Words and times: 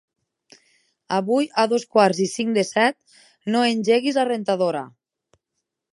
Avui 1.17 1.49
a 1.63 1.67
dos 1.75 1.85
quarts 1.97 2.23
i 2.25 2.27
cinc 2.33 2.57
de 2.59 2.65
set 2.71 3.23
no 3.57 3.63
engeguis 3.75 4.19
la 4.21 4.29
rentadora. 4.31 4.83